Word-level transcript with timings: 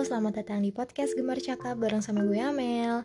Selamat 0.00 0.40
datang 0.40 0.64
di 0.64 0.72
podcast 0.72 1.12
Gemar 1.12 1.36
Cakap 1.36 1.76
bareng 1.76 2.00
sama 2.00 2.24
gue 2.24 2.40
Amel. 2.40 3.04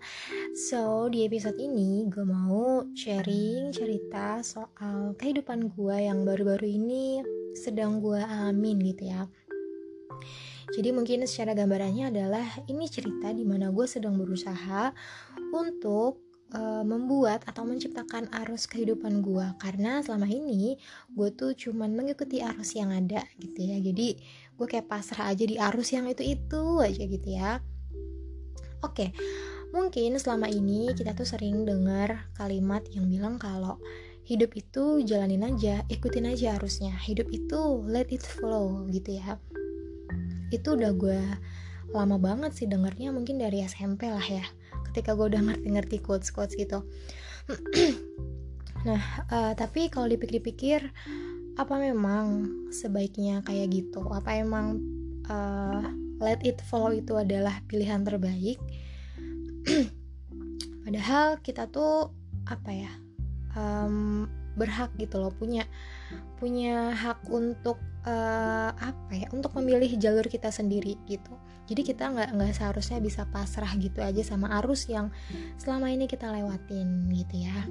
So, 0.56 1.12
di 1.12 1.28
episode 1.28 1.60
ini 1.60 2.08
gue 2.08 2.24
mau 2.24 2.88
sharing 2.96 3.76
cerita 3.76 4.40
soal 4.40 5.12
kehidupan 5.20 5.76
gue 5.76 5.98
yang 6.08 6.24
baru-baru 6.24 6.64
ini 6.64 7.20
sedang 7.52 8.00
gue 8.00 8.16
alamin 8.16 8.80
gitu 8.80 9.12
ya. 9.12 9.28
Jadi 10.72 10.96
mungkin 10.96 11.28
secara 11.28 11.52
gambarannya 11.52 12.16
adalah 12.16 12.48
ini 12.72 12.88
cerita 12.88 13.28
di 13.36 13.44
mana 13.44 13.76
gue 13.76 13.84
sedang 13.92 14.16
berusaha 14.16 14.96
untuk 15.52 16.25
uh, 16.54 16.84
membuat 16.86 17.42
atau 17.50 17.66
menciptakan 17.66 18.30
arus 18.46 18.70
kehidupan 18.70 19.26
gue 19.26 19.48
karena 19.58 20.04
selama 20.06 20.30
ini 20.30 20.78
gue 21.16 21.30
tuh 21.34 21.58
cuman 21.58 21.96
mengikuti 21.98 22.44
arus 22.44 22.78
yang 22.78 22.94
ada 22.94 23.26
gitu 23.42 23.66
ya. 23.66 23.82
Jadi 23.82 24.20
gue 24.54 24.68
kayak 24.68 24.86
pasrah 24.86 25.34
aja 25.34 25.46
di 25.48 25.58
arus 25.58 25.96
yang 25.96 26.06
itu 26.06 26.22
itu 26.22 26.62
aja 26.84 27.04
gitu 27.08 27.30
ya. 27.32 27.64
Oke 28.86 29.16
mungkin 29.76 30.16
selama 30.16 30.48
ini 30.48 30.96
kita 30.96 31.12
tuh 31.12 31.28
sering 31.28 31.68
dengar 31.68 32.32
kalimat 32.40 32.86
yang 32.96 33.12
bilang 33.12 33.36
kalau 33.36 33.76
hidup 34.24 34.56
itu 34.56 35.04
jalanin 35.04 35.44
aja 35.44 35.82
ikutin 35.90 36.30
aja 36.30 36.56
arusnya. 36.56 36.94
Hidup 36.94 37.28
itu 37.34 37.84
let 37.90 38.14
it 38.14 38.22
flow 38.22 38.86
gitu 38.94 39.18
ya. 39.18 39.42
Itu 40.54 40.78
udah 40.78 40.92
gue 40.96 41.22
lama 41.94 42.18
banget 42.18 42.52
sih 42.56 42.68
dengarnya 42.68 43.14
mungkin 43.14 43.38
dari 43.38 43.62
SMP 43.64 44.10
lah 44.10 44.24
ya 44.24 44.46
ketika 44.92 45.18
gue 45.18 45.32
udah 45.34 45.42
ngerti-ngerti 45.42 46.02
quotes-quotes 46.04 46.56
gitu. 46.56 46.86
Nah 48.86 49.02
uh, 49.34 49.54
tapi 49.58 49.90
kalau 49.90 50.06
dipikir-pikir 50.06 50.94
apa 51.56 51.76
memang 51.80 52.46
sebaiknya 52.70 53.42
kayak 53.42 53.74
gitu? 53.74 54.06
Apa 54.12 54.38
emang 54.38 54.78
uh, 55.26 55.82
let 56.22 56.44
it 56.46 56.62
follow 56.68 56.94
itu 56.94 57.18
adalah 57.18 57.64
pilihan 57.66 58.06
terbaik? 58.06 58.62
Padahal 60.86 61.42
kita 61.42 61.66
tuh 61.72 62.14
apa 62.46 62.70
ya 62.70 62.94
um, 63.58 64.30
berhak 64.54 64.94
gitu 65.02 65.18
loh 65.18 65.34
punya 65.34 65.66
punya 66.38 66.94
hak 66.94 67.26
untuk 67.28 67.82
uh, 68.06 68.72
apa 68.72 69.12
ya 69.12 69.28
untuk 69.34 69.52
memilih 69.58 69.90
jalur 70.00 70.26
kita 70.30 70.54
sendiri 70.54 70.96
gitu 71.10 71.34
jadi 71.66 71.82
kita 71.82 72.04
nggak 72.14 72.30
nggak 72.38 72.54
seharusnya 72.54 73.02
bisa 73.02 73.26
pasrah 73.30 73.70
gitu 73.76 74.00
aja 74.00 74.22
sama 74.22 74.54
arus 74.62 74.86
yang 74.86 75.10
selama 75.58 75.90
ini 75.90 76.06
kita 76.06 76.30
lewatin 76.30 77.10
gitu 77.12 77.42
ya 77.42 77.66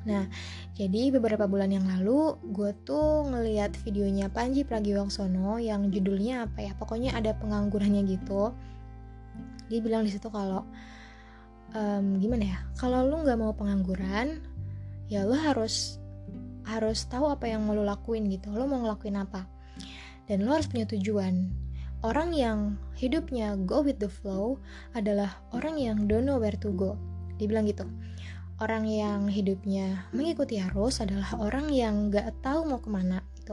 Nah, 0.00 0.24
jadi 0.72 1.12
beberapa 1.12 1.44
bulan 1.44 1.68
yang 1.68 1.84
lalu 1.84 2.40
gue 2.56 2.72
tuh 2.88 3.28
ngeliat 3.28 3.76
videonya 3.84 4.32
Panji 4.32 4.64
Pragiwaksono 4.64 5.60
yang 5.60 5.92
judulnya 5.92 6.48
apa 6.48 6.64
ya? 6.64 6.72
Pokoknya 6.72 7.12
ada 7.12 7.36
penganggurannya 7.36 8.08
gitu. 8.08 8.56
Dia 9.68 9.80
bilang 9.84 10.08
di 10.08 10.10
situ 10.12 10.32
kalau 10.32 10.64
um, 11.76 12.16
gimana 12.16 12.44
ya? 12.48 12.58
Kalau 12.80 13.04
lu 13.04 13.20
nggak 13.20 13.36
mau 13.36 13.52
pengangguran, 13.52 14.40
ya 15.12 15.28
lu 15.28 15.36
harus 15.36 15.99
harus 16.70 17.02
tahu 17.10 17.26
apa 17.26 17.50
yang 17.50 17.66
mau 17.66 17.74
lu 17.74 17.82
lakuin 17.82 18.30
gitu. 18.30 18.54
Lu 18.54 18.70
mau 18.70 18.78
ngelakuin 18.78 19.18
apa? 19.18 19.50
Dan 20.30 20.46
lu 20.46 20.54
harus 20.54 20.70
punya 20.70 20.86
tujuan 20.86 21.50
Orang 22.00 22.32
yang 22.32 22.80
hidupnya 22.96 23.60
go 23.68 23.84
with 23.84 24.00
the 24.00 24.08
flow 24.08 24.56
adalah 24.96 25.36
orang 25.52 25.76
yang 25.76 26.08
don't 26.08 26.24
know 26.24 26.40
where 26.40 26.56
to 26.56 26.72
go. 26.72 26.96
Dibilang 27.36 27.68
gitu. 27.68 27.84
Orang 28.56 28.88
yang 28.88 29.28
hidupnya 29.28 30.08
mengikuti 30.16 30.56
arus 30.64 31.04
adalah 31.04 31.36
orang 31.36 31.68
yang 31.68 32.08
gak 32.08 32.32
tahu 32.40 32.64
mau 32.64 32.80
ke 32.80 32.88
mana 32.88 33.20
gitu. 33.36 33.52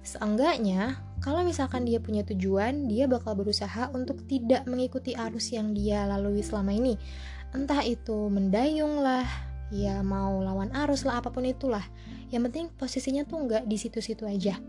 Seenggaknya, 0.00 0.96
kalau 1.20 1.44
misalkan 1.44 1.84
dia 1.84 2.00
punya 2.00 2.24
tujuan, 2.24 2.88
dia 2.88 3.04
bakal 3.04 3.36
berusaha 3.36 3.92
untuk 3.92 4.24
tidak 4.32 4.64
mengikuti 4.64 5.12
arus 5.12 5.52
yang 5.52 5.76
dia 5.76 6.08
lalui 6.08 6.40
selama 6.40 6.72
ini. 6.72 6.96
Entah 7.52 7.84
itu 7.84 8.32
mendayung 8.32 9.04
lah, 9.04 9.28
ya 9.74 10.06
mau 10.06 10.38
lawan 10.38 10.70
arus 10.86 11.02
lah, 11.02 11.18
apa 11.18 11.34
pun 11.34 11.42
itulah. 11.42 11.82
Yang 12.30 12.42
penting 12.50 12.66
posisinya 12.78 13.26
tuh 13.26 13.42
nggak 13.42 13.66
di 13.66 13.74
situ-situ 13.74 14.22
aja. 14.22 14.62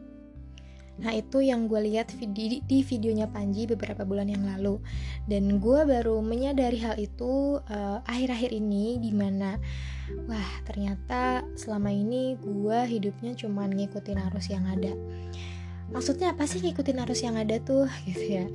Nah 0.95 1.11
itu 1.11 1.43
yang 1.43 1.67
gue 1.67 1.91
lihat 1.91 2.15
di, 2.15 2.63
di 2.63 2.79
videonya 2.79 3.27
Panji 3.27 3.67
beberapa 3.67 4.07
bulan 4.07 4.31
yang 4.31 4.47
lalu 4.47 4.79
Dan 5.27 5.59
gue 5.59 5.83
baru 5.83 6.23
menyadari 6.23 6.79
hal 6.79 6.95
itu 6.95 7.59
uh, 7.59 7.99
akhir-akhir 8.07 8.55
ini 8.55 8.95
Di 9.03 9.11
mana 9.11 9.59
Wah 10.31 10.51
ternyata 10.63 11.43
selama 11.59 11.91
ini 11.91 12.39
gue 12.39 12.79
hidupnya 12.87 13.35
cuma 13.35 13.67
ngikutin 13.67 14.23
arus 14.31 14.47
yang 14.47 14.63
ada 14.71 14.95
Maksudnya 15.91 16.31
apa 16.31 16.47
sih 16.47 16.63
ngikutin 16.63 16.97
arus 17.03 17.27
yang 17.27 17.35
ada 17.35 17.59
tuh 17.59 17.91
gitu 18.07 18.23
ya 18.23 18.47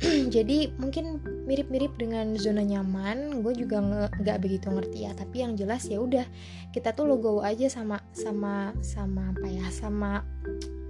jadi 0.34 0.72
mungkin 0.80 1.20
mirip-mirip 1.44 1.92
dengan 2.00 2.32
zona 2.40 2.64
nyaman 2.64 3.44
gue 3.44 3.52
juga 3.52 3.84
nggak 4.16 4.38
begitu 4.40 4.72
ngerti 4.72 4.98
ya. 5.04 5.12
Tapi 5.12 5.44
yang 5.44 5.52
jelas 5.60 5.84
ya 5.84 6.00
udah 6.00 6.24
kita 6.72 6.96
tuh 6.96 7.04
logo 7.04 7.44
aja 7.44 7.68
sama 7.68 8.00
sama 8.16 8.72
sama 8.80 9.36
apa 9.36 9.46
ya 9.48 9.66
sama 9.68 10.24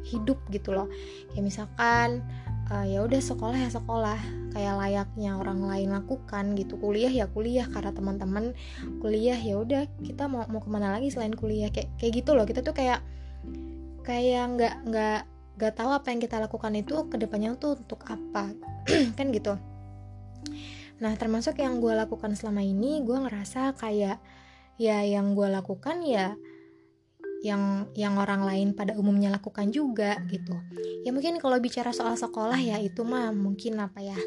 hidup 0.06 0.38
gitu 0.54 0.70
loh. 0.70 0.86
Kayak 1.34 1.44
misalkan 1.44 2.22
uh, 2.70 2.86
ya 2.86 3.02
udah 3.02 3.18
sekolah 3.18 3.58
ya 3.58 3.70
sekolah. 3.70 4.18
Kayak 4.50 4.74
layaknya 4.78 5.38
orang 5.38 5.66
lain 5.66 5.90
lakukan 5.90 6.54
gitu. 6.54 6.78
Kuliah 6.78 7.10
ya 7.10 7.26
kuliah 7.26 7.66
karena 7.66 7.90
teman-teman 7.90 8.54
kuliah 9.02 9.38
ya 9.38 9.58
udah 9.58 9.90
kita 10.06 10.30
mau 10.30 10.46
mau 10.46 10.62
ke 10.62 10.70
mana 10.70 10.94
lagi 10.94 11.10
selain 11.10 11.34
kuliah? 11.34 11.70
Kayak 11.74 11.90
kayak 11.98 12.12
gitu 12.22 12.30
loh. 12.38 12.46
Kita 12.46 12.62
tuh 12.62 12.74
kayak 12.74 13.02
kayak 14.06 14.44
nggak 14.58 14.74
nggak 14.86 15.20
nggak 15.60 15.76
tahu 15.76 15.92
apa 15.92 16.08
yang 16.08 16.24
kita 16.24 16.40
lakukan 16.40 16.72
itu 16.72 17.04
ke 17.12 17.20
depannya 17.20 17.52
tuh 17.60 17.76
untuk 17.76 18.00
apa 18.08 18.56
kan 19.20 19.26
gitu 19.28 19.60
nah 20.96 21.12
termasuk 21.20 21.60
yang 21.60 21.84
gue 21.84 21.92
lakukan 21.92 22.32
selama 22.32 22.64
ini 22.64 23.04
gue 23.04 23.16
ngerasa 23.20 23.76
kayak 23.76 24.16
ya 24.80 25.04
yang 25.04 25.36
gue 25.36 25.48
lakukan 25.52 26.00
ya 26.00 26.32
yang 27.44 27.88
yang 27.96 28.16
orang 28.20 28.44
lain 28.44 28.68
pada 28.76 28.92
umumnya 29.00 29.32
lakukan 29.32 29.72
juga 29.72 30.20
gitu. 30.28 30.52
Ya 31.00 31.08
mungkin 31.08 31.40
kalau 31.40 31.56
bicara 31.56 31.88
soal 31.88 32.12
sekolah 32.12 32.60
ya 32.60 32.76
itu 32.76 33.00
mah 33.00 33.32
mungkin 33.32 33.80
apa 33.80 34.04
ya 34.04 34.18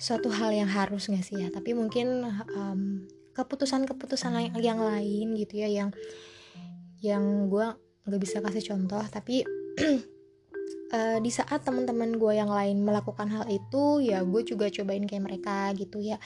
suatu 0.00 0.32
hal 0.32 0.56
yang 0.56 0.72
harus 0.72 1.04
nggak 1.12 1.20
sih 1.20 1.44
ya. 1.44 1.52
Tapi 1.52 1.76
mungkin 1.76 2.24
um, 2.56 3.04
keputusan-keputusan 3.36 4.56
yang 4.56 4.80
lain 4.80 5.36
gitu 5.36 5.60
ya 5.60 5.68
yang 5.68 5.92
yang 7.04 7.52
gue 7.52 7.66
nggak 8.08 8.20
bisa 8.20 8.40
kasih 8.40 8.72
contoh 8.72 9.04
tapi 9.12 9.44
uh, 10.94 11.18
di 11.18 11.30
saat 11.34 11.66
teman-teman 11.66 12.14
gue 12.14 12.32
yang 12.38 12.48
lain 12.48 12.86
melakukan 12.86 13.26
hal 13.26 13.44
itu 13.50 13.98
ya 13.98 14.22
gue 14.22 14.42
juga 14.46 14.70
cobain 14.70 15.04
kayak 15.04 15.24
mereka 15.26 15.74
gitu 15.74 15.98
ya. 15.98 16.16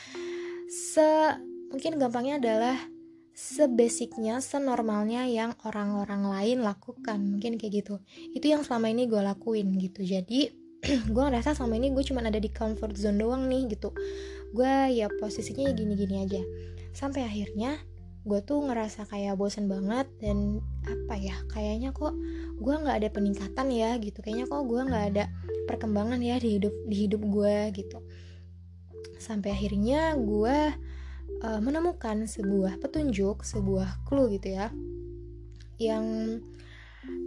Se 0.68 1.32
mungkin 1.72 1.96
gampangnya 1.96 2.36
adalah 2.36 2.76
sebasicnya, 3.38 4.42
senormalnya 4.42 5.24
yang 5.30 5.54
orang-orang 5.64 6.26
lain 6.26 6.58
lakukan. 6.66 7.18
Mungkin 7.22 7.56
kayak 7.56 7.86
gitu. 7.86 7.94
Itu 8.34 8.50
yang 8.50 8.66
selama 8.66 8.90
ini 8.90 9.06
gue 9.06 9.22
lakuin 9.22 9.78
gitu. 9.78 10.04
Jadi 10.04 10.50
gue 11.14 11.22
ngerasa 11.22 11.54
selama 11.54 11.78
ini 11.78 11.94
gue 11.94 12.04
cuma 12.04 12.20
ada 12.20 12.38
di 12.38 12.50
comfort 12.50 12.98
zone 12.98 13.22
doang 13.22 13.46
nih 13.46 13.70
gitu. 13.72 13.94
Gue 14.52 14.92
ya 14.92 15.06
posisinya 15.08 15.70
gini-gini 15.70 16.26
aja. 16.26 16.42
Sampai 16.92 17.22
akhirnya 17.22 17.78
gue 18.28 18.44
tuh 18.44 18.60
ngerasa 18.60 19.08
kayak 19.08 19.40
bosen 19.40 19.72
banget 19.72 20.04
dan 20.20 20.60
apa 20.84 21.16
ya 21.16 21.32
kayaknya 21.48 21.96
kok 21.96 22.12
gue 22.60 22.74
nggak 22.76 23.00
ada 23.00 23.08
peningkatan 23.08 23.72
ya 23.72 23.96
gitu. 23.96 24.20
Kayaknya 24.20 24.46
kok 24.46 24.68
gue 24.68 24.80
nggak 24.84 25.04
ada 25.16 25.24
perkembangan 25.64 26.20
ya 26.20 26.36
di 26.36 26.60
hidup 26.60 26.74
di 26.84 26.96
hidup 27.08 27.24
gue 27.24 27.72
gitu. 27.72 28.04
Sampai 29.16 29.56
akhirnya 29.56 30.12
gue 30.20 30.58
uh, 31.42 31.60
menemukan 31.64 32.28
sebuah 32.28 32.78
petunjuk, 32.84 33.42
sebuah 33.42 34.04
clue 34.04 34.36
gitu 34.36 34.54
ya, 34.54 34.68
yang 35.80 36.04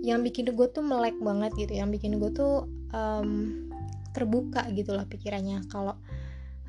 yang 0.06 0.22
bikin 0.22 0.54
gue 0.54 0.68
tuh 0.70 0.86
melek 0.86 1.18
banget 1.18 1.52
gitu, 1.58 1.74
yang 1.82 1.90
bikin 1.90 2.22
gue 2.22 2.30
tuh 2.30 2.70
um, 2.94 3.66
terbuka 4.14 4.70
gitu 4.78 4.94
loh 4.94 5.10
pikirannya. 5.10 5.66
Kalau 5.66 5.98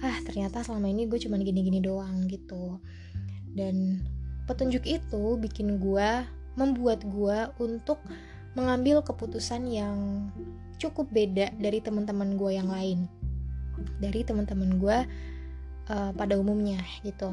ah 0.02 0.17
ternyata 0.26 0.64
selama 0.67 0.90
ini 0.90 1.06
gue 1.06 1.20
cuma 1.20 1.37
gini-gini 1.37 1.84
doang 1.84 2.26
gitu. 2.26 2.81
Dan 3.52 4.00
petunjuk 4.47 4.85
itu 4.85 5.39
bikin 5.39 5.79
gue 5.79 6.11
membuat 6.59 7.05
gue 7.06 7.39
untuk 7.62 8.03
mengambil 8.53 9.00
keputusan 9.00 9.65
yang 9.71 10.29
cukup 10.77 11.09
beda 11.09 11.55
dari 11.56 11.81
teman-teman 11.81 12.37
gue 12.37 12.50
yang 12.53 12.69
lain. 12.69 13.09
Dari 14.03 14.21
teman-teman 14.27 14.77
gue 14.77 14.99
uh, 15.89 16.11
pada 16.12 16.35
umumnya 16.37 16.83
gitu. 17.00 17.33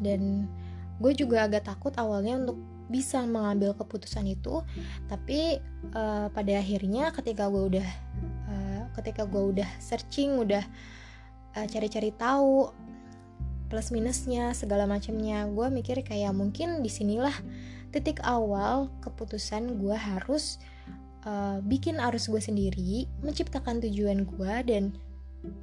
Dan 0.00 0.48
gue 0.96 1.12
juga 1.12 1.44
agak 1.44 1.68
takut 1.68 1.92
awalnya 2.00 2.40
untuk 2.40 2.56
bisa 2.86 3.26
mengambil 3.26 3.74
keputusan 3.74 4.30
itu 4.30 4.62
tapi 5.10 5.58
uh, 5.90 6.30
pada 6.30 6.52
akhirnya 6.62 7.10
ketika 7.10 7.50
gue 7.50 7.74
udah 7.74 7.88
uh, 8.46 8.82
ketika 8.94 9.26
gue 9.26 9.42
udah 9.42 9.66
searching 9.82 10.38
udah 10.38 10.62
cari-cari 11.66 12.14
uh, 12.14 12.16
tahu 12.16 12.70
plus 13.66 13.90
minusnya 13.90 14.54
segala 14.54 14.86
macamnya. 14.86 15.46
Gue 15.50 15.70
mikir 15.70 16.00
kayak 16.02 16.32
mungkin 16.32 16.80
di 16.82 16.90
sinilah 16.90 17.34
titik 17.90 18.20
awal 18.22 18.90
keputusan 19.02 19.80
gue 19.80 19.96
harus 19.96 20.58
uh, 21.26 21.58
bikin 21.64 21.98
arus 21.98 22.30
gue 22.30 22.42
sendiri 22.42 23.10
menciptakan 23.24 23.82
tujuan 23.82 24.26
gue 24.26 24.54
dan 24.66 24.94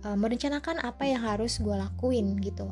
uh, 0.04 0.18
merencanakan 0.18 0.84
apa 0.84 1.04
yang 1.08 1.24
harus 1.24 1.60
gue 1.60 1.74
lakuin 1.74 2.38
gitu. 2.44 2.72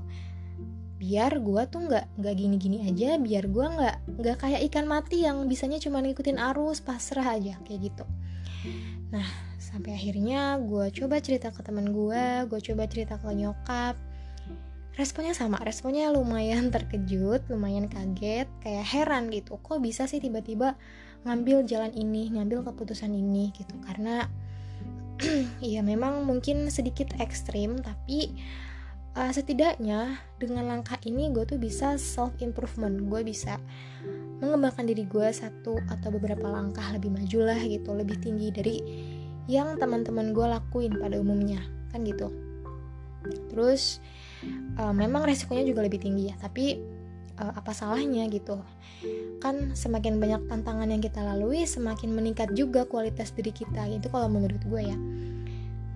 Biar 1.01 1.41
gue 1.41 1.61
tuh 1.65 1.81
nggak 1.89 2.21
nggak 2.21 2.35
gini-gini 2.37 2.85
aja 2.85 3.17
biar 3.17 3.49
gue 3.49 3.65
nggak 3.65 3.95
nggak 4.21 4.37
kayak 4.37 4.61
ikan 4.69 4.85
mati 4.85 5.25
yang 5.25 5.49
bisanya 5.49 5.81
cuma 5.81 5.97
ngikutin 6.01 6.37
arus 6.53 6.77
pasrah 6.83 7.37
aja 7.37 7.57
kayak 7.65 7.89
gitu. 7.89 8.05
Nah 9.09 9.25
sampai 9.57 9.95
akhirnya 9.95 10.59
gue 10.61 10.91
coba 10.93 11.23
cerita 11.23 11.49
ke 11.49 11.61
teman 11.63 11.89
gue 11.89 12.49
gue 12.49 12.59
coba 12.59 12.83
cerita 12.89 13.15
ke 13.17 13.29
nyokap 13.33 13.95
responnya 14.99 15.31
sama 15.31 15.55
responnya 15.63 16.11
lumayan 16.11 16.67
terkejut 16.67 17.47
lumayan 17.47 17.87
kaget 17.87 18.47
kayak 18.59 18.85
heran 18.87 19.31
gitu 19.31 19.55
kok 19.63 19.79
bisa 19.79 20.03
sih 20.07 20.19
tiba-tiba 20.19 20.75
ngambil 21.21 21.63
jalan 21.69 21.93
ini 21.93 22.33
ngambil 22.33 22.65
keputusan 22.65 23.13
ini? 23.13 23.53
gitu. 23.53 23.77
Karena 23.85 24.25
ya 25.61 25.85
memang 25.85 26.25
mungkin 26.25 26.67
sedikit 26.73 27.13
ekstrim 27.21 27.77
tapi 27.79 28.33
uh, 29.13 29.29
setidaknya 29.29 30.17
dengan 30.41 30.65
langkah 30.65 30.97
ini 31.05 31.29
gue 31.29 31.45
tuh 31.45 31.61
bisa 31.61 31.95
self 32.01 32.33
improvement 32.41 33.05
gue 33.05 33.21
bisa 33.21 33.61
mengembangkan 34.41 34.89
diri 34.89 35.05
gue 35.05 35.27
satu 35.29 35.77
atau 35.93 36.09
beberapa 36.09 36.49
langkah 36.49 36.89
lebih 36.89 37.13
maju 37.13 37.53
lah 37.53 37.59
gitu 37.61 37.93
lebih 37.93 38.17
tinggi 38.17 38.49
dari 38.49 38.75
yang 39.45 39.77
teman-teman 39.77 40.33
gue 40.33 40.45
lakuin 40.45 40.97
pada 40.97 41.21
umumnya 41.21 41.61
kan 41.93 42.01
gitu. 42.01 42.33
Terus 43.53 44.01
uh, 44.77 44.93
memang 44.93 45.25
resikonya 45.25 45.67
juga 45.67 45.85
lebih 45.85 46.01
tinggi 46.01 46.31
ya 46.31 46.35
tapi 46.39 46.79
uh, 47.41 47.53
apa 47.57 47.71
salahnya 47.73 48.29
gitu? 48.29 48.61
Kan 49.41 49.73
semakin 49.73 50.21
banyak 50.21 50.45
tantangan 50.45 50.89
yang 50.89 51.01
kita 51.01 51.25
lalui 51.25 51.65
semakin 51.65 52.13
meningkat 52.13 52.53
juga 52.53 52.85
kualitas 52.85 53.33
diri 53.33 53.49
kita. 53.49 53.89
Itu 53.89 54.13
kalau 54.13 54.29
menurut 54.29 54.61
gue 54.61 54.81
ya. 54.85 54.97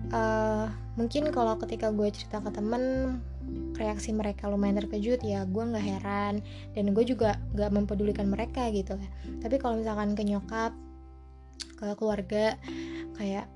Uh, 0.06 0.70
mungkin 0.94 1.34
kalau 1.34 1.58
ketika 1.58 1.90
gue 1.90 2.06
cerita 2.14 2.38
ke 2.38 2.50
temen 2.54 3.18
reaksi 3.74 4.10
mereka 4.10 4.50
lumayan 4.50 4.82
terkejut 4.82 5.22
ya. 5.22 5.46
Gue 5.46 5.62
nggak 5.66 5.86
heran 5.86 6.42
dan 6.74 6.84
gue 6.90 7.04
juga 7.06 7.38
nggak 7.54 7.70
mempedulikan 7.70 8.26
mereka 8.26 8.70
gitu 8.74 8.98
tapi 9.38 9.62
kalau 9.62 9.78
misalkan 9.78 10.18
ke 10.18 10.26
nyokap 10.26 10.74
ke 11.76 11.86
keluarga 11.94 12.58
kayak 13.20 13.46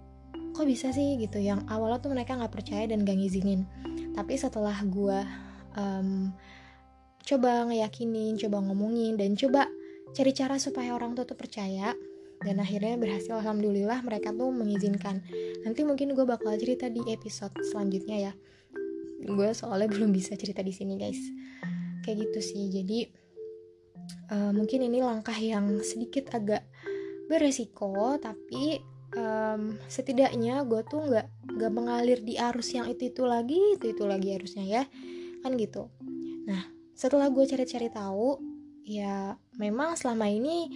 kok 0.55 0.67
bisa 0.67 0.93
sih? 0.95 1.19
gitu. 1.19 1.41
Yang 1.41 1.67
awalnya 1.67 1.99
tuh 2.03 2.11
mereka 2.13 2.37
nggak 2.37 2.53
percaya 2.53 2.85
dan 2.87 3.03
gak 3.03 3.17
ngizinin 3.17 3.65
tapi 4.15 4.35
setelah 4.39 4.77
gue 4.87 5.21
um, 5.79 6.31
coba 7.25 7.69
ngeyakinin 7.69 8.35
coba 8.41 8.59
ngomongin 8.65 9.15
dan 9.15 9.37
coba 9.39 9.71
cari 10.11 10.33
cara 10.35 10.59
supaya 10.59 10.97
orang 10.97 11.15
tua 11.15 11.23
tuh 11.23 11.39
percaya 11.39 11.95
dan 12.41 12.57
akhirnya 12.57 12.97
berhasil 12.97 13.37
alhamdulillah 13.37 14.01
mereka 14.01 14.33
tuh 14.33 14.49
mengizinkan. 14.49 15.21
Nanti 15.61 15.85
mungkin 15.85 16.17
gue 16.17 16.25
bakal 16.25 16.57
cerita 16.57 16.89
di 16.89 17.05
episode 17.13 17.53
selanjutnya 17.69 18.33
ya. 18.33 18.33
Gue 19.29 19.53
soalnya 19.53 19.93
belum 19.95 20.09
bisa 20.09 20.33
cerita 20.41 20.65
di 20.65 20.73
sini 20.73 20.97
guys. 20.97 21.21
Kayak 22.01 22.17
gitu 22.33 22.41
sih. 22.41 22.65
Jadi 22.73 22.99
uh, 24.33 24.57
mungkin 24.57 24.89
ini 24.89 25.05
langkah 25.05 25.37
yang 25.37 25.85
sedikit 25.85 26.33
agak 26.33 26.65
beresiko 27.29 28.17
tapi 28.19 28.81
um, 29.17 29.77
setidaknya 29.91 30.63
gue 30.67 30.81
tuh 30.87 31.07
nggak 31.07 31.27
nggak 31.57 31.73
mengalir 31.73 32.19
di 32.23 32.39
arus 32.39 32.75
yang 32.75 32.87
itu 32.91 33.11
itu 33.11 33.23
lagi 33.27 33.59
itu 33.79 33.91
itu 33.91 34.05
lagi 34.07 34.37
arusnya 34.37 34.65
ya. 34.67 34.83
Kan 35.43 35.57
gitu. 35.57 35.91
Nah 36.47 36.67
setelah 36.95 37.33
gue 37.33 37.45
cari-cari 37.49 37.89
tahu 37.89 38.39
ya 38.85 39.39
memang 39.57 39.97
selama 39.97 40.29
ini 40.29 40.69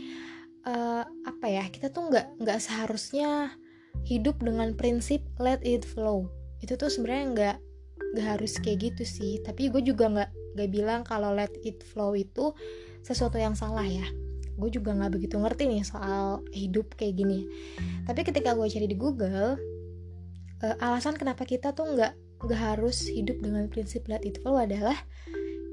uh, 0.64 1.04
apa 1.04 1.46
ya 1.50 1.64
kita 1.68 1.90
tuh 1.90 2.08
nggak 2.08 2.40
nggak 2.40 2.58
seharusnya 2.62 3.52
hidup 4.04 4.40
dengan 4.42 4.74
prinsip 4.74 5.22
let 5.38 5.62
it 5.62 5.84
flow. 5.84 6.26
Itu 6.64 6.74
tuh 6.80 6.88
sebenarnya 6.88 7.26
nggak 7.34 7.56
nggak 8.14 8.26
harus 8.38 8.56
kayak 8.58 8.92
gitu 8.92 9.04
sih. 9.06 9.32
Tapi 9.44 9.68
gue 9.68 9.82
juga 9.84 10.10
nggak 10.10 10.30
nggak 10.54 10.70
bilang 10.70 11.02
kalau 11.02 11.34
let 11.34 11.52
it 11.66 11.82
flow 11.82 12.14
itu 12.14 12.54
sesuatu 13.04 13.36
yang 13.36 13.52
salah 13.52 13.84
ya 13.84 14.23
gue 14.54 14.70
juga 14.70 14.94
nggak 14.94 15.12
begitu 15.18 15.36
ngerti 15.38 15.66
nih 15.66 15.82
soal 15.82 16.42
hidup 16.54 16.94
kayak 16.94 17.18
gini. 17.18 17.46
Tapi 18.06 18.20
ketika 18.22 18.54
gue 18.54 18.66
cari 18.70 18.86
di 18.86 18.96
Google 18.96 19.58
uh, 20.62 20.76
alasan 20.80 21.18
kenapa 21.18 21.44
kita 21.44 21.74
tuh 21.74 21.94
nggak 21.94 22.12
nggak 22.44 22.60
harus 22.60 23.08
hidup 23.08 23.40
dengan 23.40 23.66
prinsip 23.68 24.04
let 24.06 24.22
it 24.22 24.38
flow 24.44 24.60
adalah 24.60 24.94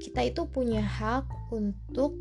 kita 0.02 0.26
itu 0.26 0.42
punya 0.50 0.82
hak 0.82 1.28
untuk 1.54 2.16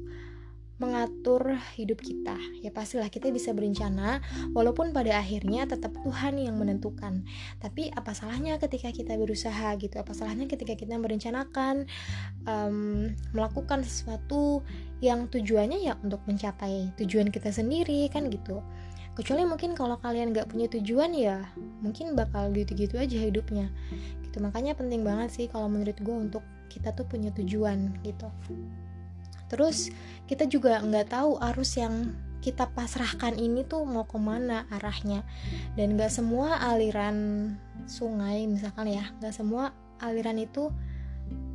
mengatur 0.81 1.61
hidup 1.77 2.01
kita. 2.01 2.33
Ya 2.65 2.73
pastilah 2.73 3.13
kita 3.13 3.29
bisa 3.29 3.53
berencana 3.53 4.17
walaupun 4.57 4.89
pada 4.89 5.21
akhirnya 5.21 5.69
tetap 5.69 5.93
Tuhan 6.01 6.41
yang 6.41 6.57
menentukan. 6.57 7.21
Tapi 7.61 7.93
apa 7.93 8.17
salahnya 8.17 8.57
ketika 8.57 8.89
kita 8.89 9.13
berusaha 9.13 9.77
gitu? 9.77 10.01
Apa 10.01 10.17
salahnya 10.17 10.49
ketika 10.49 10.73
kita 10.73 10.97
merencanakan 10.97 11.85
um, 12.49 13.13
melakukan 13.37 13.85
sesuatu 13.85 14.65
yang 15.05 15.29
tujuannya 15.29 15.85
ya 15.85 15.93
untuk 16.01 16.25
mencapai 16.25 16.89
tujuan 16.97 17.29
kita 17.29 17.53
sendiri 17.53 18.09
kan 18.09 18.25
gitu. 18.33 18.65
Kecuali 19.13 19.45
mungkin 19.45 19.77
kalau 19.77 20.01
kalian 20.01 20.33
gak 20.33 20.49
punya 20.49 20.65
tujuan 20.71 21.13
ya 21.13 21.45
mungkin 21.85 22.17
bakal 22.17 22.49
gitu-gitu 22.49 22.97
aja 22.97 23.21
hidupnya. 23.21 23.69
Gitu 24.25 24.41
makanya 24.41 24.73
penting 24.73 25.05
banget 25.05 25.29
sih 25.29 25.45
kalau 25.45 25.69
menurut 25.69 25.99
gue 26.01 26.17
untuk 26.17 26.41
kita 26.71 26.95
tuh 26.95 27.03
punya 27.03 27.29
tujuan 27.35 27.91
gitu 28.07 28.31
terus 29.51 29.92
kita 30.31 30.48
juga 30.48 30.80
nggak 30.80 31.12
tahu 31.12 31.36
arus 31.51 31.75
yang 31.75 32.15
kita 32.42 32.65
pasrahkan 32.74 33.38
ini 33.38 33.62
tuh 33.63 33.86
mau 33.86 34.03
ke 34.03 34.18
mana 34.18 34.65
arahnya. 34.74 35.21
Dan 35.77 35.95
nggak 35.95 36.09
semua 36.09 36.57
aliran 36.57 37.51
sungai 37.86 38.50
misalkan 38.50 38.89
ya 38.89 39.06
nggak 39.21 39.36
semua 39.36 39.75
aliran 40.01 40.42
itu 40.42 40.74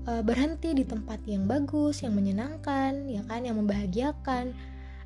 uh, 0.07 0.23
berhenti 0.23 0.73
di 0.73 0.87
tempat 0.87 1.19
yang 1.27 1.51
bagus 1.51 2.07
yang 2.07 2.15
menyenangkan 2.15 3.11
ya 3.11 3.27
kan 3.27 3.43
yang 3.43 3.59
membahagiakan. 3.59 4.55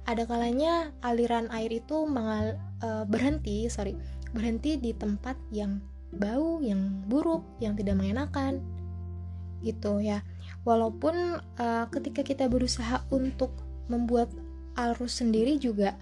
Ada 0.04 0.24
kalanya 0.28 0.90
aliran 1.04 1.48
air 1.52 1.70
itu 1.70 2.04
mengal, 2.08 2.60
uh, 2.84 3.04
berhenti 3.08 3.68
sorry 3.72 3.96
berhenti 4.30 4.78
di 4.78 4.92
tempat 4.94 5.36
yang 5.50 5.80
bau 6.12 6.60
yang 6.60 7.00
buruk 7.08 7.42
yang 7.58 7.72
tidak 7.72 7.96
mengenakan. 7.96 8.60
Gitu 9.64 10.04
ya 10.04 10.20
walaupun 10.64 11.40
uh, 11.56 11.86
ketika 11.88 12.20
kita 12.20 12.44
berusaha 12.46 13.00
untuk 13.08 13.52
membuat 13.88 14.30
arus 14.78 15.18
sendiri 15.18 15.58
juga 15.58 15.96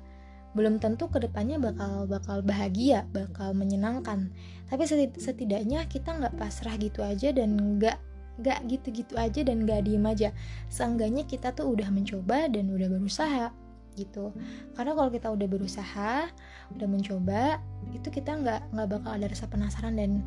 belum 0.57 0.81
tentu 0.81 1.07
ke 1.13 1.23
depannya 1.23 1.61
bakal 1.61 2.09
bakal 2.09 2.41
bahagia 2.43 3.05
bakal 3.13 3.53
menyenangkan. 3.55 4.33
Tapi 4.67 4.85
setidaknya 5.15 5.87
kita 5.87 6.19
nggak 6.19 6.35
pasrah 6.41 6.75
gitu 6.81 7.05
aja 7.05 7.31
dan 7.31 7.79
nggak 7.79 7.97
nggak 8.39 8.59
gitu-gitu 8.71 9.15
aja 9.19 9.41
dan 9.45 9.63
nggak 9.63 9.87
diem 9.87 10.05
aja. 10.09 10.29
Seenggaknya 10.73 11.29
kita 11.29 11.53
tuh 11.55 11.69
udah 11.77 11.93
mencoba 11.93 12.49
dan 12.49 12.73
udah 12.75 12.89
berusaha 12.91 13.53
gitu. 13.95 14.35
Karena 14.75 14.93
kalau 14.97 15.11
kita 15.13 15.29
udah 15.31 15.47
berusaha 15.47 16.13
udah 16.75 16.89
mencoba 16.89 17.63
itu 17.95 18.09
kita 18.09 18.35
nggak 18.41 18.73
nggak 18.73 18.89
bakal 18.89 19.11
ada 19.15 19.27
rasa 19.31 19.47
penasaran 19.47 19.95
dan 19.95 20.25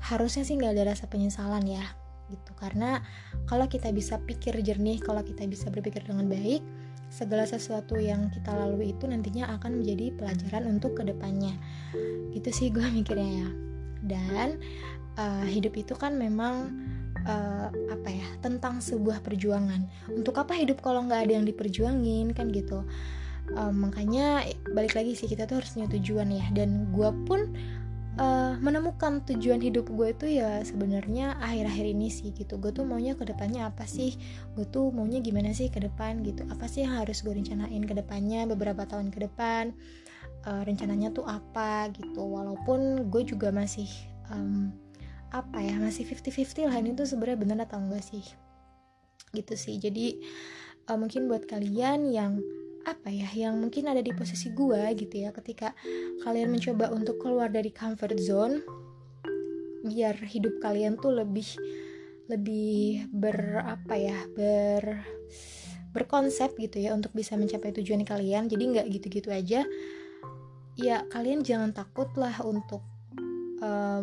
harusnya 0.00 0.44
sih 0.44 0.54
nggak 0.60 0.76
ada 0.76 0.92
rasa 0.92 1.08
penyesalan 1.08 1.64
ya 1.64 2.03
gitu. 2.30 2.52
Karena 2.56 3.00
kalau 3.48 3.68
kita 3.68 3.92
bisa 3.92 4.20
pikir 4.22 4.56
jernih 4.64 5.00
kalau 5.00 5.20
kita 5.20 5.44
bisa 5.44 5.68
berpikir 5.68 6.04
dengan 6.04 6.28
baik 6.28 6.64
segala 7.12 7.46
sesuatu 7.46 7.94
yang 7.94 8.26
kita 8.32 8.50
lalui 8.50 8.90
itu 8.90 9.06
nantinya 9.06 9.54
akan 9.54 9.78
menjadi 9.82 10.10
pelajaran 10.18 10.66
untuk 10.66 10.98
ke 10.98 11.02
depannya. 11.06 11.54
Gitu 12.34 12.50
sih 12.50 12.68
gue 12.74 12.84
mikirnya 12.98 13.46
ya. 13.46 13.48
Dan 14.04 14.48
uh, 15.16 15.46
hidup 15.46 15.78
itu 15.78 15.94
kan 15.96 16.18
memang 16.18 16.74
uh, 17.24 17.68
apa 17.70 18.08
ya 18.10 18.28
tentang 18.42 18.82
sebuah 18.82 19.22
perjuangan. 19.22 20.10
Untuk 20.10 20.36
apa 20.40 20.58
hidup 20.58 20.82
kalau 20.82 21.06
nggak 21.06 21.30
ada 21.30 21.32
yang 21.40 21.46
diperjuangin 21.46 22.34
kan 22.34 22.50
gitu. 22.50 22.82
Um, 23.52 23.88
makanya 23.88 24.40
balik 24.72 24.96
lagi 24.96 25.12
sih 25.12 25.28
kita 25.28 25.44
tuh 25.44 25.60
harus 25.60 25.76
punya 25.76 25.88
tujuan 25.94 26.28
ya. 26.32 26.46
Dan 26.50 26.90
gue 26.90 27.10
pun 27.28 27.52
uh, 28.18 28.54
menemukan 28.62 29.22
tujuan 29.26 29.58
hidup 29.58 29.90
gue 29.90 30.14
itu 30.14 30.26
ya 30.38 30.62
sebenarnya 30.62 31.38
akhir-akhir 31.42 31.86
ini 31.94 32.08
sih 32.10 32.30
gitu. 32.34 32.58
Gue 32.58 32.70
tuh 32.70 32.86
maunya 32.86 33.18
ke 33.18 33.26
depannya 33.26 33.70
apa 33.70 33.86
sih? 33.86 34.14
Gue 34.54 34.66
tuh 34.68 34.90
maunya 34.94 35.18
gimana 35.18 35.50
sih 35.50 35.70
ke 35.70 35.82
depan 35.82 36.22
gitu? 36.22 36.46
Apa 36.50 36.70
sih 36.70 36.86
yang 36.86 37.02
harus 37.02 37.22
gue 37.22 37.34
rencanain 37.34 37.82
ke 37.82 37.94
depannya 37.94 38.46
beberapa 38.46 38.86
tahun 38.86 39.10
ke 39.10 39.30
depan? 39.30 39.74
Uh, 40.44 40.62
rencananya 40.62 41.10
tuh 41.10 41.24
apa 41.24 41.90
gitu? 41.90 42.20
Walaupun 42.20 43.08
gue 43.08 43.22
juga 43.24 43.48
masih 43.48 43.88
um, 44.30 44.70
apa 45.34 45.58
ya 45.58 45.74
masih 45.82 46.06
50-50 46.06 46.70
lah 46.70 46.76
ini 46.78 46.94
tuh 46.94 47.08
sebenarnya 47.08 47.38
benar 47.40 47.58
atau 47.66 47.80
enggak 47.82 48.04
sih? 48.04 48.24
Gitu 49.34 49.54
sih. 49.58 49.80
Jadi 49.80 50.22
uh, 50.86 50.98
mungkin 51.00 51.26
buat 51.26 51.48
kalian 51.48 52.12
yang 52.12 52.38
apa 52.84 53.08
ya 53.08 53.28
yang 53.32 53.56
mungkin 53.56 53.88
ada 53.88 54.04
di 54.04 54.12
posisi 54.12 54.52
gue 54.52 54.80
gitu 54.96 55.24
ya 55.24 55.32
ketika 55.32 55.72
kalian 56.22 56.52
mencoba 56.52 56.92
untuk 56.92 57.16
keluar 57.20 57.48
dari 57.48 57.72
comfort 57.72 58.20
zone 58.20 58.60
biar 59.84 60.16
hidup 60.24 60.60
kalian 60.64 60.96
tuh 61.00 61.12
lebih 61.12 61.48
lebih 62.28 63.08
ber 63.12 63.60
apa 63.60 63.94
ya 64.00 64.18
ber 64.32 65.04
berkonsep 65.94 66.58
gitu 66.58 66.82
ya 66.82 66.90
untuk 66.90 67.14
bisa 67.14 67.38
mencapai 67.38 67.70
tujuan 67.78 68.02
kalian. 68.02 68.50
Jadi 68.50 68.62
nggak 68.74 68.86
gitu-gitu 68.90 69.30
aja. 69.30 69.62
Ya 70.74 71.06
kalian 71.14 71.46
jangan 71.46 71.70
takut 71.70 72.10
lah 72.18 72.34
untuk 72.42 72.82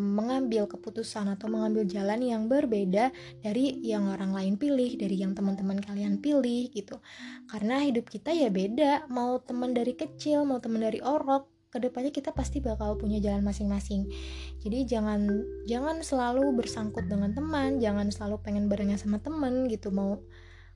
mengambil 0.01 0.65
keputusan 0.67 1.29
atau 1.31 1.47
mengambil 1.47 1.85
jalan 1.85 2.19
yang 2.21 2.43
berbeda 2.49 3.13
dari 3.41 3.77
yang 3.85 4.09
orang 4.09 4.33
lain 4.33 4.55
pilih, 4.57 4.97
dari 4.97 5.21
yang 5.21 5.37
teman-teman 5.37 5.79
kalian 5.79 6.17
pilih 6.19 6.69
gitu. 6.73 6.99
Karena 7.47 7.81
hidup 7.83 8.09
kita 8.09 8.33
ya 8.33 8.49
beda, 8.49 9.07
mau 9.11 9.37
teman 9.39 9.73
dari 9.73 9.93
kecil, 9.93 10.43
mau 10.43 10.57
teman 10.57 10.85
dari 10.85 10.99
orok, 11.03 11.51
ke 11.71 11.79
depannya 11.79 12.11
kita 12.11 12.35
pasti 12.35 12.59
bakal 12.59 12.99
punya 12.99 13.23
jalan 13.23 13.47
masing-masing. 13.47 14.11
Jadi 14.59 14.83
jangan 14.83 15.23
jangan 15.63 16.03
selalu 16.03 16.51
bersangkut 16.59 17.07
dengan 17.07 17.31
teman, 17.31 17.79
jangan 17.79 18.11
selalu 18.11 18.43
pengen 18.43 18.67
barengnya 18.67 18.99
sama 18.99 19.23
teman 19.23 19.71
gitu. 19.71 19.87
Mau 19.87 20.19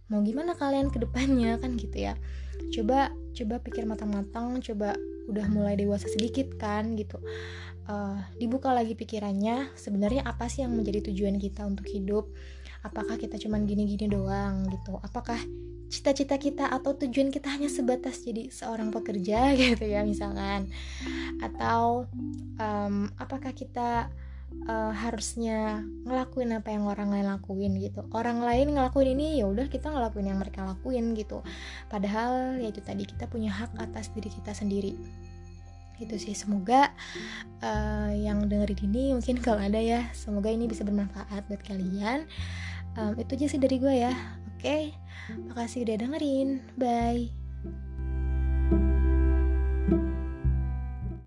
mau 0.09 0.21
gimana 0.21 0.53
kalian 0.53 0.93
ke 0.93 1.01
depannya 1.01 1.57
kan 1.57 1.77
gitu 1.77 1.97
ya. 2.11 2.13
Coba 2.71 3.11
coba 3.35 3.55
pikir 3.59 3.83
matang-matang, 3.83 4.61
coba 4.61 4.95
udah 5.25 5.45
mulai 5.49 5.75
dewasa 5.75 6.05
sedikit 6.09 6.55
kan 6.61 6.93
gitu. 6.95 7.17
Uh, 7.85 8.17
dibuka 8.41 8.73
lagi 8.73 8.97
pikirannya 8.97 9.69
sebenarnya 9.77 10.25
apa 10.25 10.49
sih 10.49 10.65
yang 10.65 10.73
menjadi 10.73 11.09
tujuan 11.11 11.37
kita 11.37 11.65
untuk 11.65 11.85
hidup? 11.89 12.29
Apakah 12.85 13.17
kita 13.17 13.41
cuman 13.41 13.65
gini-gini 13.65 14.05
doang 14.09 14.69
gitu? 14.69 14.97
Apakah 15.01 15.37
cita-cita 15.89 16.37
kita 16.41 16.65
atau 16.69 16.97
tujuan 16.97 17.29
kita 17.29 17.49
hanya 17.53 17.69
sebatas 17.69 18.25
jadi 18.25 18.49
seorang 18.49 18.89
pekerja 18.89 19.53
gitu 19.59 19.85
ya 19.85 20.05
misalkan? 20.05 20.69
Atau 21.41 22.09
um, 22.57 23.09
apakah 23.17 23.53
kita 23.53 24.09
uh, 24.65 24.93
harusnya 24.95 25.83
ngelakuin 26.07 26.55
apa 26.55 26.71
yang 26.71 26.87
orang 26.87 27.11
lain 27.11 27.27
lakuin 27.27 27.73
gitu. 27.79 28.07
Orang 28.15 28.41
lain 28.41 28.73
ngelakuin 28.73 29.15
ini 29.17 29.43
ya 29.43 29.45
udah 29.51 29.67
kita 29.67 29.91
ngelakuin 29.91 30.31
yang 30.31 30.39
mereka 30.39 30.63
lakuin 30.63 31.13
gitu. 31.13 31.43
Padahal 31.91 32.57
ya 32.59 32.71
itu 32.71 32.79
tadi 32.79 33.03
kita 33.03 33.27
punya 33.27 33.51
hak 33.51 33.75
atas 33.77 34.09
diri 34.15 34.31
kita 34.31 34.55
sendiri. 34.55 34.95
Gitu 35.99 36.15
sih. 36.19 36.35
Semoga 36.35 36.91
uh, 37.63 38.11
yang 38.11 38.47
dengerin 38.47 38.91
ini 38.91 39.03
mungkin 39.15 39.39
kalau 39.39 39.63
ada 39.63 39.79
ya 39.79 40.07
semoga 40.11 40.51
ini 40.51 40.67
bisa 40.67 40.83
bermanfaat 40.83 41.47
buat 41.47 41.61
kalian. 41.63 42.27
Um, 42.95 43.19
itu 43.19 43.35
aja 43.35 43.47
sih 43.51 43.59
dari 43.59 43.77
gue 43.79 43.95
ya. 44.07 44.15
Oke. 44.55 44.63
Okay? 44.63 44.83
makasih 45.25 45.89
udah 45.89 45.95
dengerin. 46.05 46.61
Bye 46.77 47.44